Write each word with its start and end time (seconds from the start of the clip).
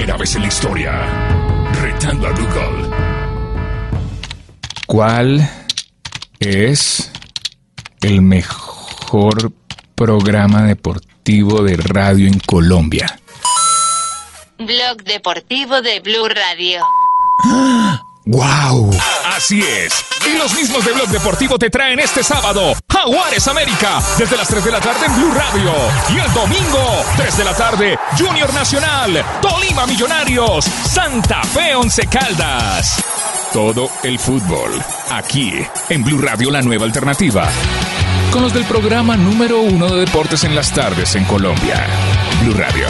Primera 0.00 0.16
vez 0.16 0.34
en 0.34 0.40
la 0.40 0.48
historia, 0.48 0.92
retando 1.82 2.26
a 2.26 2.30
Google. 2.30 2.96
¿Cuál 4.86 5.46
es 6.38 7.12
el 8.00 8.22
mejor 8.22 9.52
programa 9.94 10.62
deportivo 10.62 11.62
de 11.62 11.76
radio 11.76 12.26
en 12.26 12.40
Colombia? 12.40 13.20
Blog 14.56 15.04
deportivo 15.04 15.82
de 15.82 16.00
Blue 16.00 16.30
Radio. 16.30 16.82
¡Wow! 18.24 18.92
Así 19.40 19.58
es. 19.62 20.04
Y 20.30 20.36
los 20.36 20.54
mismos 20.54 20.84
de 20.84 20.92
Blog 20.92 21.08
Deportivo 21.08 21.58
te 21.58 21.70
traen 21.70 21.98
este 21.98 22.22
sábado 22.22 22.74
Jaguares 22.92 23.48
América 23.48 23.98
desde 24.18 24.36
las 24.36 24.46
3 24.46 24.62
de 24.66 24.70
la 24.70 24.80
tarde 24.80 25.06
en 25.06 25.16
Blue 25.16 25.32
Radio. 25.32 25.72
Y 26.14 26.18
el 26.18 26.30
domingo, 26.34 27.02
3 27.16 27.38
de 27.38 27.44
la 27.44 27.54
tarde, 27.54 27.98
Junior 28.18 28.52
Nacional, 28.52 29.24
Tolima 29.40 29.86
Millonarios, 29.86 30.66
Santa 30.66 31.42
Fe 31.42 31.74
Once 31.74 32.06
Caldas. 32.06 33.02
Todo 33.50 33.88
el 34.02 34.18
fútbol, 34.18 34.72
aquí 35.10 35.54
en 35.88 36.04
Blue 36.04 36.20
Radio 36.20 36.50
La 36.50 36.60
Nueva 36.60 36.84
Alternativa. 36.84 37.48
Con 38.32 38.42
los 38.42 38.52
del 38.52 38.66
programa 38.66 39.16
número 39.16 39.62
uno 39.62 39.88
de 39.88 40.00
deportes 40.00 40.44
en 40.44 40.54
las 40.54 40.70
tardes 40.70 41.14
en 41.14 41.24
Colombia. 41.24 41.86
Blue 42.42 42.52
Radio, 42.52 42.88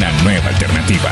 la 0.00 0.10
nueva 0.22 0.48
alternativa. 0.48 1.10